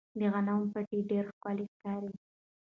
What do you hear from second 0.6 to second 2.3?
پټي ډېر ښکلي ښکاري.